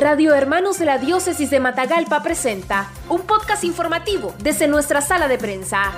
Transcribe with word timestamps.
Radio 0.00 0.34
Hermanos 0.34 0.78
de 0.78 0.86
la 0.86 0.96
Diócesis 0.96 1.50
de 1.50 1.60
Matagalpa 1.60 2.22
presenta 2.22 2.90
un 3.10 3.20
podcast 3.20 3.64
informativo 3.64 4.34
desde 4.38 4.66
nuestra 4.66 5.02
sala 5.02 5.28
de 5.28 5.36
prensa. 5.36 5.92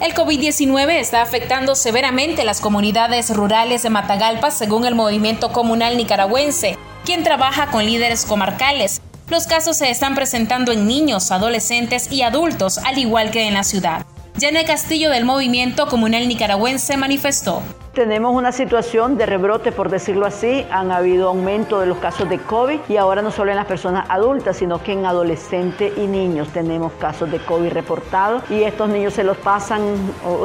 El 0.00 0.14
COVID-19 0.14 0.92
está 0.92 1.20
afectando 1.20 1.74
severamente 1.74 2.42
las 2.46 2.62
comunidades 2.62 3.36
rurales 3.36 3.82
de 3.82 3.90
Matagalpa 3.90 4.50
según 4.50 4.86
el 4.86 4.94
movimiento 4.94 5.52
comunal 5.52 5.98
nicaragüense, 5.98 6.78
quien 7.04 7.22
trabaja 7.22 7.66
con 7.66 7.84
líderes 7.84 8.24
comarcales. 8.24 9.02
Los 9.28 9.46
casos 9.46 9.76
se 9.76 9.90
están 9.90 10.14
presentando 10.14 10.72
en 10.72 10.86
niños, 10.86 11.30
adolescentes 11.30 12.10
y 12.10 12.22
adultos, 12.22 12.78
al 12.78 12.96
igual 12.96 13.30
que 13.30 13.46
en 13.46 13.52
la 13.52 13.62
ciudad. 13.62 14.06
Janet 14.40 14.66
Castillo 14.66 15.10
del 15.10 15.26
movimiento 15.26 15.86
comunal 15.86 16.28
nicaragüense 16.28 16.96
manifestó. 16.96 17.62
Tenemos 17.94 18.34
una 18.34 18.52
situación 18.52 19.18
de 19.18 19.26
rebrote, 19.26 19.70
por 19.70 19.90
decirlo 19.90 20.24
así. 20.24 20.66
Han 20.70 20.90
habido 20.90 21.28
aumento 21.28 21.78
de 21.78 21.84
los 21.84 21.98
casos 21.98 22.26
de 22.26 22.38
COVID 22.38 22.80
y 22.88 22.96
ahora 22.96 23.20
no 23.20 23.30
solo 23.30 23.50
en 23.50 23.58
las 23.58 23.66
personas 23.66 24.06
adultas, 24.08 24.56
sino 24.56 24.82
que 24.82 24.92
en 24.92 25.04
adolescentes 25.04 25.92
y 25.98 26.06
niños 26.06 26.48
tenemos 26.54 26.92
casos 26.94 27.30
de 27.30 27.38
COVID 27.38 27.70
reportados 27.70 28.50
y 28.50 28.62
estos 28.62 28.88
niños 28.88 29.12
se 29.12 29.24
los 29.24 29.36
pasan 29.36 29.82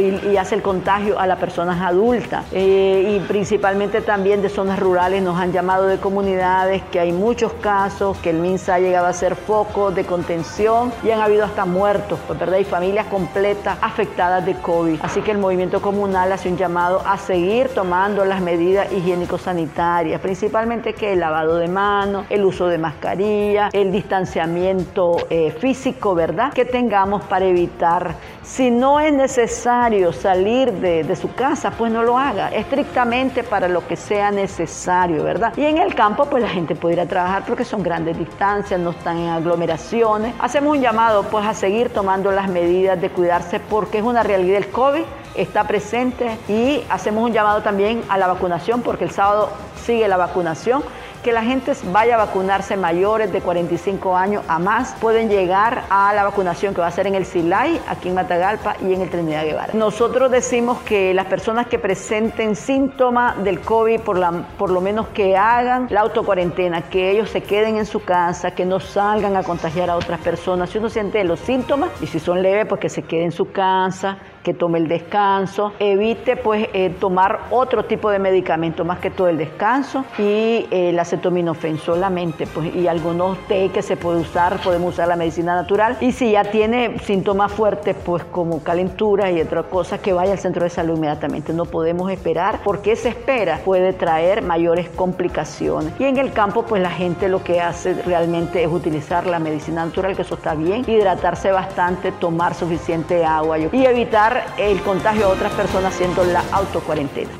y, 0.00 0.38
hace 0.38 0.54
el 0.54 0.62
contagio 0.62 1.18
a 1.18 1.26
las 1.26 1.38
personas 1.38 1.82
adultas. 1.82 2.46
Eh, 2.50 3.18
y 3.18 3.28
principalmente 3.28 4.00
también 4.00 4.40
de 4.40 4.48
zonas 4.48 4.78
rurales 4.78 5.22
nos 5.22 5.38
han 5.38 5.52
llamado 5.52 5.86
de 5.86 5.98
comunidades 5.98 6.82
que 6.90 6.98
hay 6.98 7.12
muchos 7.12 7.52
casos, 7.60 8.16
que 8.18 8.30
el 8.30 8.38
MINSA 8.38 8.76
ha 8.76 8.78
llegado 8.78 9.06
a 9.06 9.12
ser 9.12 9.36
foco 9.36 9.90
de 9.90 10.06
contención 10.06 10.94
y 11.02 11.10
han 11.10 11.20
habido 11.20 11.44
hasta 11.44 11.66
muertos, 11.66 12.18
pues, 12.26 12.38
¿verdad? 12.38 12.56
Y 12.56 12.64
familias 12.64 13.04
completas 13.08 13.76
afectadas 13.82 14.46
de 14.46 14.54
COVID. 14.54 15.00
Así 15.02 15.20
que 15.20 15.30
el 15.30 15.38
movimiento 15.38 15.82
comunal 15.82 16.32
hace 16.32 16.48
un 16.48 16.56
llamado 16.56 17.02
a 17.04 17.18
seguir 17.34 17.68
tomando 17.70 18.24
las 18.24 18.40
medidas 18.40 18.92
higiénico-sanitarias, 18.92 20.20
principalmente 20.20 20.94
que 20.94 21.14
el 21.14 21.18
lavado 21.18 21.56
de 21.56 21.66
manos, 21.66 22.26
el 22.30 22.44
uso 22.44 22.68
de 22.68 22.78
mascarilla, 22.78 23.70
el 23.72 23.90
distanciamiento 23.90 25.16
eh, 25.28 25.50
físico, 25.50 26.14
¿verdad? 26.14 26.52
Que 26.52 26.64
tengamos 26.64 27.24
para 27.24 27.44
evitar, 27.46 28.14
si 28.44 28.70
no 28.70 29.00
es 29.00 29.12
necesario 29.12 30.12
salir 30.12 30.70
de, 30.74 31.16
su 31.16 31.34
casa, 31.34 31.72
pues 31.72 31.90
no 31.90 32.04
lo 32.04 32.16
haga, 32.16 32.50
estrictamente 32.50 33.42
para 33.42 33.66
lo 33.66 33.84
que 33.84 33.96
sea 33.96 34.30
necesario, 34.30 35.24
¿verdad? 35.24 35.54
Y 35.56 35.64
en 35.64 35.78
el 35.78 35.92
campo, 35.96 36.26
pues 36.26 36.40
la 36.40 36.48
gente 36.48 36.76
puede 36.76 36.94
ir 36.94 37.00
a 37.00 37.06
trabajar 37.06 37.42
porque 37.44 37.64
son 37.64 37.82
grandes 37.82 38.16
distancias, 38.16 38.78
no 38.78 38.90
están 38.90 39.18
en 39.18 39.30
aglomeraciones. 39.30 40.36
Hacemos 40.38 40.76
un 40.76 40.82
llamado, 40.82 41.24
pues, 41.24 41.44
a 41.44 41.54
seguir 41.54 41.88
tomando 41.90 42.30
las 42.30 42.48
medidas 42.48 43.00
de 43.00 43.10
cuidarse 43.10 43.58
porque 43.58 43.98
es 43.98 44.04
una 44.04 44.22
realidad 44.22 44.58
el 44.58 44.68
COVID 44.68 45.02
está 45.34 45.64
presente 45.64 46.38
y 46.48 46.82
hacemos 46.88 47.24
un 47.24 47.32
llamado 47.32 47.62
también 47.62 48.02
a 48.08 48.18
la 48.18 48.26
vacunación 48.26 48.82
porque 48.82 49.04
el 49.04 49.10
sábado 49.10 49.50
sigue 49.84 50.08
la 50.08 50.16
vacunación 50.16 50.82
que 51.24 51.32
la 51.32 51.42
gente 51.42 51.72
vaya 51.90 52.16
a 52.16 52.18
vacunarse 52.18 52.76
mayores 52.76 53.32
de 53.32 53.40
45 53.40 54.14
años 54.14 54.44
a 54.46 54.58
más. 54.58 54.94
Pueden 55.00 55.30
llegar 55.30 55.84
a 55.88 56.12
la 56.12 56.22
vacunación 56.22 56.74
que 56.74 56.82
va 56.82 56.86
a 56.88 56.90
ser 56.90 57.06
en 57.06 57.14
el 57.14 57.24
Silay, 57.24 57.80
aquí 57.88 58.10
en 58.10 58.14
Matagalpa 58.14 58.76
y 58.82 58.92
en 58.92 59.00
el 59.00 59.08
Trinidad 59.08 59.44
Guevara. 59.44 59.72
Nosotros 59.72 60.30
decimos 60.30 60.82
que 60.82 61.14
las 61.14 61.24
personas 61.24 61.66
que 61.66 61.78
presenten 61.78 62.54
síntomas 62.54 63.42
del 63.42 63.62
COVID, 63.62 64.00
por, 64.00 64.18
la, 64.18 64.32
por 64.58 64.70
lo 64.70 64.82
menos 64.82 65.08
que 65.08 65.34
hagan 65.34 65.86
la 65.88 66.02
autocuarentena, 66.02 66.82
que 66.82 67.12
ellos 67.12 67.30
se 67.30 67.42
queden 67.42 67.78
en 67.78 67.86
su 67.86 68.04
casa, 68.04 68.50
que 68.50 68.66
no 68.66 68.78
salgan 68.78 69.34
a 69.38 69.42
contagiar 69.42 69.88
a 69.88 69.96
otras 69.96 70.20
personas. 70.20 70.68
Si 70.68 70.76
uno 70.76 70.90
siente 70.90 71.24
los 71.24 71.40
síntomas 71.40 71.90
y 72.02 72.06
si 72.06 72.20
son 72.20 72.42
leves, 72.42 72.66
pues 72.66 72.82
que 72.82 72.90
se 72.90 73.02
quede 73.02 73.24
en 73.24 73.32
su 73.32 73.50
casa, 73.50 74.18
que 74.44 74.54
tome 74.54 74.78
el 74.78 74.86
descanso, 74.86 75.72
evite 75.80 76.36
pues 76.36 76.68
eh, 76.74 76.94
tomar 77.00 77.40
otro 77.50 77.86
tipo 77.86 78.10
de 78.10 78.18
medicamento 78.18 78.84
más 78.84 78.98
que 78.98 79.10
todo 79.10 79.28
el 79.28 79.38
descanso 79.38 80.04
y 80.18 80.66
eh, 80.70 80.92
la 80.92 81.02
acetaminofén 81.02 81.78
solamente 81.78 82.46
pues 82.46 82.72
y 82.74 82.86
algunos 82.86 83.38
té 83.48 83.70
que 83.70 83.82
se 83.82 83.96
puede 83.96 84.20
usar, 84.20 84.60
podemos 84.62 84.92
usar 84.92 85.08
la 85.08 85.16
medicina 85.16 85.54
natural. 85.54 85.96
Y 86.00 86.12
si 86.12 86.32
ya 86.32 86.44
tiene 86.44 86.98
síntomas 87.00 87.52
fuertes 87.52 87.96
pues 88.04 88.22
como 88.24 88.62
calentura 88.62 89.30
y 89.30 89.40
otra 89.40 89.62
cosa 89.62 89.98
que 89.98 90.12
vaya 90.12 90.32
al 90.32 90.38
centro 90.38 90.62
de 90.62 90.70
salud 90.70 90.96
inmediatamente, 90.98 91.54
no 91.54 91.64
podemos 91.64 92.12
esperar 92.12 92.60
porque 92.62 92.96
se 92.96 93.08
espera 93.08 93.60
puede 93.64 93.94
traer 93.94 94.42
mayores 94.42 94.90
complicaciones. 94.90 95.94
Y 95.98 96.04
en 96.04 96.18
el 96.18 96.32
campo 96.34 96.64
pues 96.66 96.82
la 96.82 96.90
gente 96.90 97.30
lo 97.30 97.42
que 97.42 97.62
hace 97.62 97.94
realmente 98.02 98.62
es 98.62 98.70
utilizar 98.70 99.26
la 99.26 99.38
medicina 99.38 99.86
natural 99.86 100.14
que 100.14 100.22
eso 100.22 100.34
está 100.34 100.54
bien, 100.54 100.84
hidratarse 100.86 101.50
bastante, 101.50 102.12
tomar 102.12 102.54
suficiente 102.54 103.24
agua 103.24 103.58
y 103.58 103.86
evitar 103.86 104.33
el 104.58 104.80
contagio 104.82 105.26
a 105.26 105.28
otras 105.28 105.52
personas 105.52 105.94
haciendo 105.94 106.24
la 106.24 106.44
autocuarentena. 106.52 107.30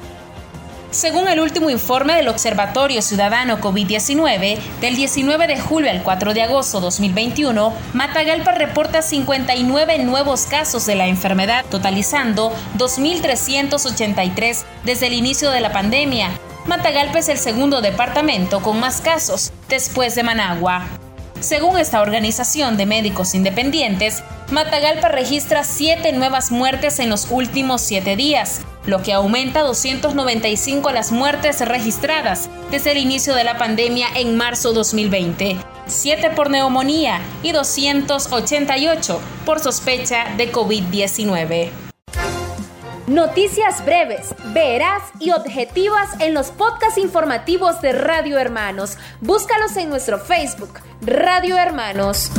Según 0.94 1.27
el 1.27 1.41
último 1.41 1.71
informe 1.71 2.15
del 2.15 2.28
Observatorio 2.28 3.03
Ciudadano 3.03 3.59
COVID-19, 3.59 4.59
del 4.81 4.94
19 4.94 5.49
de 5.49 5.59
julio 5.59 5.91
al 5.91 6.05
4 6.05 6.34
de 6.34 6.43
agosto 6.43 6.81
2021, 6.81 7.75
Matagalpa 7.94 8.53
reporta 8.53 9.03
59 9.03 9.99
nuevos 10.05 10.47
casos 10.47 10.87
de 10.87 10.94
la 10.94 11.09
enfermedad, 11.09 11.65
totalizando 11.69 12.53
2.383 12.78 14.65
desde 14.84 15.09
el 15.09 15.15
inicio 15.15 15.50
de 15.50 15.62
la 15.62 15.72
pandemia. 15.72 16.31
Matagalpa 16.66 17.19
es 17.19 17.28
el 17.28 17.38
segundo 17.38 17.81
departamento 17.81 18.62
con 18.62 18.78
más 18.78 19.00
casos, 19.00 19.53
después 19.69 20.15
de 20.15 20.22
Managua. 20.22 20.87
Según 21.44 21.77
esta 21.77 22.00
organización 22.00 22.78
de 22.78 22.87
médicos 22.87 23.34
independientes, 23.34 24.22
Matagalpa 24.50 25.09
registra 25.09 25.62
siete 25.62 26.10
nuevas 26.12 26.50
muertes 26.50 26.99
en 27.00 27.10
los 27.10 27.27
últimos 27.31 27.82
siete 27.82 28.16
días, 28.16 28.62
lo 28.87 29.03
que 29.03 29.12
aumenta 29.12 29.60
295 29.60 30.91
las 30.91 31.12
muertes 31.12 31.60
registradas 31.60 32.49
desde 32.71 32.93
el 32.93 32.97
inicio 32.97 33.34
de 33.34 33.44
la 33.44 33.59
pandemia 33.59 34.06
en 34.16 34.38
marzo 34.38 34.72
2020, 34.72 35.59
7 35.87 36.31
por 36.31 36.49
neumonía 36.49 37.21
y 37.43 37.53
288 37.53 39.21
por 39.44 39.61
sospecha 39.61 40.25
de 40.38 40.50
COVID-19. 40.50 41.83
Noticias 43.06 43.84
breves, 43.84 44.34
veraz 44.54 45.03
y 45.20 45.31
objetivas 45.32 46.19
en 46.20 46.32
los 46.32 46.50
podcasts 46.50 46.97
informativos 46.97 47.82
de 47.82 47.92
Radio 47.92 48.38
Hermanos. 48.38 48.97
Búscalos 49.20 49.76
en 49.76 49.91
nuestro 49.91 50.19
Facebook, 50.19 50.81
Radio 51.03 51.59
Hermanos. 51.59 52.31